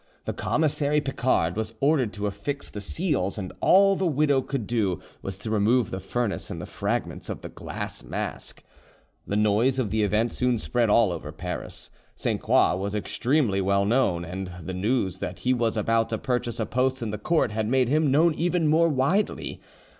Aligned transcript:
The 0.25 0.33
commissary 0.33 0.99
Picard 0.99 1.55
was 1.55 1.75
ordered 1.79 2.11
to 2.13 2.25
affix 2.25 2.71
the 2.71 2.81
seals, 2.81 3.37
and 3.37 3.53
all 3.61 3.95
the 3.95 4.07
widow 4.07 4.41
could 4.41 4.65
do 4.65 4.99
was 5.21 5.37
to 5.37 5.51
remove 5.51 5.91
the 5.91 5.99
furnace 5.99 6.49
and 6.49 6.59
the 6.59 6.65
fragments 6.65 7.29
of 7.29 7.41
the 7.41 7.49
glass 7.49 8.03
mask. 8.03 8.63
The 9.27 9.35
noise 9.35 9.77
of 9.77 9.91
the 9.91 10.01
event 10.01 10.31
soon 10.33 10.57
spread 10.57 10.89
all 10.89 11.11
over 11.11 11.31
Paris. 11.31 11.91
Sainte 12.15 12.41
Croix 12.41 12.75
was 12.77 12.95
extremely 12.95 13.61
well 13.61 13.85
known, 13.85 14.25
and 14.25 14.49
the, 14.63 14.73
news 14.73 15.19
that 15.19 15.37
he 15.41 15.53
was 15.53 15.77
about 15.77 16.09
to 16.09 16.17
purchase 16.17 16.59
a 16.59 16.65
post 16.65 17.03
in 17.03 17.11
the 17.11 17.19
court 17.19 17.51
had 17.51 17.67
made 17.67 17.87
him 17.87 18.09
known 18.09 18.33
even 18.33 18.67
more 18.67 18.89
widely. 18.89 19.61